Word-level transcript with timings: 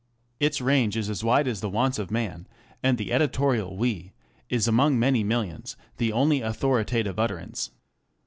Its 0.39 0.59
range 0.59 0.97
is 0.97 1.11
as 1.11 1.23
wide 1.23 1.47
as 1.47 1.61
the 1.61 1.69
wants 1.69 1.99
of 1.99 2.09
man, 2.09 2.47
and 2.81 2.97
the 2.97 3.13
editorial 3.13 3.77
we 3.77 4.13
is 4.49 4.67
among 4.67 4.97
many 4.97 5.23
millions 5.23 5.77
the 5.97 6.11
only 6.11 6.41
authoritative 6.41 7.19
utterance. 7.19 7.69